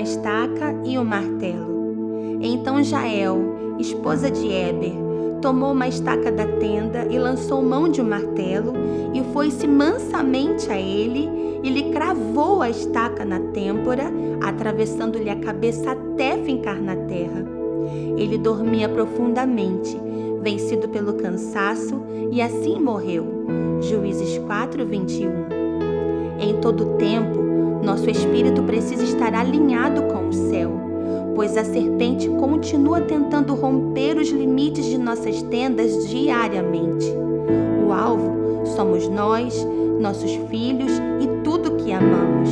estaca 0.00 0.74
e 0.84 0.98
um 0.98 1.04
martelo. 1.04 2.38
Então 2.40 2.82
Jael, 2.82 3.76
esposa 3.78 4.30
de 4.30 4.46
Eber, 4.46 4.92
tomou 5.40 5.72
uma 5.72 5.88
estaca 5.88 6.32
da 6.32 6.46
tenda 6.46 7.06
e 7.10 7.18
lançou 7.18 7.62
mão 7.62 7.88
de 7.88 8.00
um 8.00 8.08
martelo 8.08 8.74
e 9.14 9.22
foi-se 9.32 9.66
mansamente 9.66 10.70
a 10.70 10.78
ele 10.78 11.28
e 11.62 11.70
lhe 11.70 11.90
cravou 11.90 12.62
a 12.62 12.70
estaca 12.70 13.24
na 13.24 13.40
têmpora, 13.40 14.04
atravessando-lhe 14.42 15.30
a 15.30 15.36
cabeça 15.36 15.92
até 15.92 16.36
fincar 16.38 16.80
na 16.80 16.94
terra. 16.94 17.44
Ele 18.16 18.38
dormia 18.38 18.88
profundamente, 18.88 19.98
vencido 20.42 20.88
pelo 20.88 21.14
cansaço, 21.14 22.02
e 22.30 22.40
assim 22.40 22.78
morreu. 22.80 23.26
Juízes 23.80 24.38
4, 24.38 24.86
21. 24.86 25.30
Em 26.40 26.60
todo 26.60 26.96
tempo, 26.96 27.45
nosso 27.86 28.10
espírito 28.10 28.64
precisa 28.64 29.04
estar 29.04 29.32
alinhado 29.32 30.02
com 30.12 30.28
o 30.28 30.32
céu, 30.32 30.72
pois 31.36 31.56
a 31.56 31.64
serpente 31.64 32.28
continua 32.28 33.00
tentando 33.00 33.54
romper 33.54 34.18
os 34.18 34.28
limites 34.28 34.86
de 34.86 34.98
nossas 34.98 35.40
tendas 35.44 36.08
diariamente. 36.08 37.06
O 37.86 37.92
alvo 37.92 38.66
somos 38.66 39.08
nós, 39.08 39.64
nossos 40.00 40.32
filhos 40.50 40.90
e 41.20 41.28
tudo 41.44 41.76
que 41.76 41.92
amamos. 41.92 42.50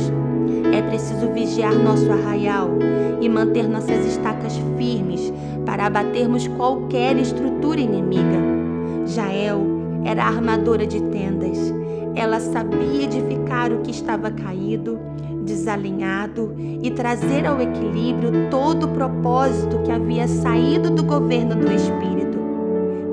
É 0.73 0.81
preciso 0.81 1.29
vigiar 1.33 1.75
nosso 1.75 2.09
arraial 2.09 2.69
e 3.19 3.27
manter 3.27 3.67
nossas 3.67 4.05
estacas 4.05 4.53
firmes 4.77 5.33
para 5.65 5.87
abatermos 5.87 6.47
qualquer 6.47 7.17
estrutura 7.17 7.81
inimiga. 7.81 8.39
Jael 9.05 9.65
era 10.05 10.23
armadora 10.23 10.87
de 10.87 11.01
tendas. 11.01 11.74
Ela 12.15 12.39
sabia 12.39 13.03
edificar 13.03 13.71
o 13.71 13.81
que 13.81 13.91
estava 13.91 14.31
caído, 14.31 14.97
desalinhado 15.43 16.55
e 16.57 16.89
trazer 16.91 17.45
ao 17.45 17.61
equilíbrio 17.61 18.49
todo 18.49 18.85
o 18.85 18.93
propósito 18.93 19.79
que 19.83 19.91
havia 19.91 20.27
saído 20.27 20.89
do 20.89 21.03
governo 21.03 21.55
do 21.55 21.71
Espírito. 21.71 22.39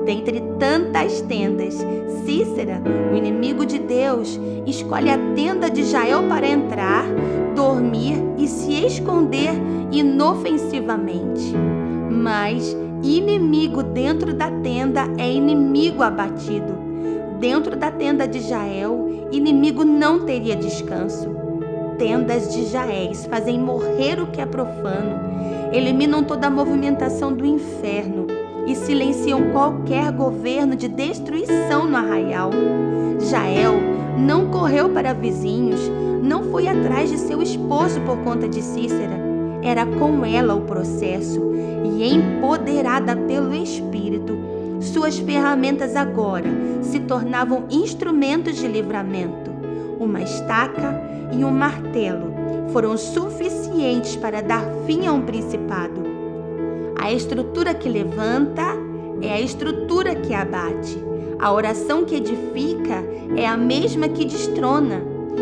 Dentre 0.05 0.41
tantas 0.59 1.21
tendas, 1.21 1.75
Cícera, 2.25 2.81
o 3.11 3.15
inimigo 3.15 3.65
de 3.65 3.79
Deus, 3.79 4.39
escolhe 4.65 5.09
a 5.09 5.17
tenda 5.35 5.69
de 5.69 5.83
Jael 5.83 6.23
para 6.23 6.47
entrar, 6.47 7.05
dormir 7.55 8.15
e 8.37 8.47
se 8.47 8.85
esconder 8.85 9.53
inofensivamente. 9.91 11.53
Mas 12.09 12.75
inimigo 13.03 13.83
dentro 13.83 14.33
da 14.33 14.49
tenda 14.49 15.01
é 15.17 15.31
inimigo 15.31 16.03
abatido. 16.03 16.92
Dentro 17.43 17.75
da 17.75 17.91
tenda 17.91 18.25
de 18.25 18.39
Jael, 18.39 19.27
inimigo 19.29 19.83
não 19.83 20.21
teria 20.21 20.55
descanso. 20.55 21.27
Tendas 21.97 22.53
de 22.53 22.67
Jaéis 22.67 23.25
fazem 23.25 23.59
morrer 23.59 24.21
o 24.21 24.27
que 24.27 24.39
é 24.39 24.45
profano, 24.45 25.19
eliminam 25.73 26.23
toda 26.23 26.47
a 26.47 26.49
movimentação 26.49 27.33
do 27.33 27.45
inferno 27.45 28.27
e 28.65 28.73
silenciam 28.77 29.51
qualquer 29.51 30.09
governo 30.13 30.73
de 30.73 30.87
destruição 30.87 31.85
no 31.85 31.97
arraial. 31.97 32.49
Jael 33.19 33.73
não 34.17 34.49
correu 34.49 34.87
para 34.87 35.11
vizinhos, 35.11 35.81
não 36.23 36.43
foi 36.43 36.69
atrás 36.69 37.09
de 37.11 37.17
seu 37.17 37.41
esposo 37.41 37.99
por 38.05 38.19
conta 38.19 38.47
de 38.47 38.61
Cícera. 38.61 39.19
Era 39.61 39.85
com 39.85 40.25
ela 40.25 40.55
o 40.55 40.61
processo 40.61 41.41
e, 41.83 42.07
empoderada 42.07 43.17
pelo 43.17 43.53
Espírito, 43.53 44.42
suas 44.85 45.17
ferramentas 45.19 45.95
agora 45.95 46.49
se 46.81 46.99
tornavam 46.99 47.65
instrumentos 47.69 48.57
de 48.57 48.67
livramento. 48.67 49.51
Uma 49.99 50.21
estaca 50.21 51.01
e 51.31 51.43
um 51.43 51.51
martelo 51.51 52.33
foram 52.71 52.97
suficientes 52.97 54.15
para 54.15 54.41
dar 54.41 54.63
fim 54.85 55.05
a 55.05 55.13
um 55.13 55.21
principado. 55.21 56.03
A 56.99 57.11
estrutura 57.11 57.73
que 57.73 57.89
levanta 57.89 58.63
é 59.21 59.33
a 59.33 59.39
estrutura 59.39 60.15
que 60.15 60.33
abate. 60.33 60.97
A 61.39 61.51
oração 61.51 62.05
que 62.05 62.15
edifica 62.15 63.03
é 63.35 63.45
a 63.45 63.57
mesma 63.57 64.07
que 64.07 64.25
destrona. 64.25 65.01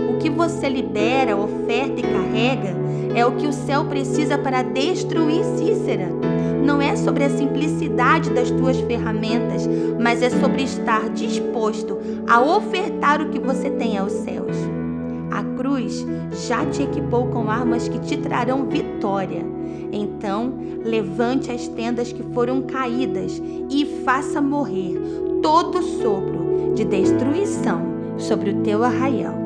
O 0.10 0.18
que 0.18 0.30
você 0.30 0.68
libera, 0.68 1.38
oferta 1.38 2.00
e 2.00 2.04
carrega 2.04 2.81
é 3.16 3.26
o 3.26 3.34
que 3.34 3.48
o 3.48 3.54
céu 3.54 3.86
precisa 3.86 4.38
para 4.38 4.64
destruir 4.64 5.44
Cícera. 5.44 6.10
Não 6.64 6.82
é 6.82 6.96
sobre 6.96 7.24
a 7.24 7.30
simplicidade 7.30 8.30
das 8.30 8.52
tuas 8.52 8.80
ferramentas, 8.82 9.68
mas 10.00 10.22
é 10.22 10.30
sobre 10.30 10.64
estar 10.64 11.10
disposto 11.10 11.98
a 12.28 12.42
ofertar 12.42 13.22
o 13.22 13.30
que 13.30 13.40
você 13.40 13.70
tem 13.70 13.98
aos 13.98 14.12
céus. 14.12 14.56
A 15.32 15.44
cruz 15.58 16.06
já 16.48 16.66
te 16.66 16.84
equipou 16.84 17.28
com 17.28 17.50
armas 17.50 17.88
que 17.88 18.00
te 18.00 18.18
trarão 18.18 18.68
vitória. 18.68 19.44
Então, 19.92 20.54
levante 20.84 21.52
as 21.52 21.68
tendas 21.68 22.14
que 22.14 22.24
foram 22.34 22.62
caídas 22.62 23.42
e 23.70 23.86
faça 24.04 24.42
morrer 24.42 25.00
todo 25.42 25.82
sopro 25.82 26.74
de 26.76 26.86
destruição 26.86 27.82
sobre 28.18 28.52
o 28.52 28.62
teu 28.62 28.84
arraial. 28.84 29.41